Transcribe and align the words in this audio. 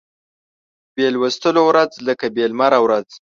بې 0.93 1.07
لوستلو 1.13 1.61
ورځ 1.69 1.91
لکه 2.07 2.25
بې 2.35 2.45
لمره 2.51 2.79
ورځ 2.85 3.07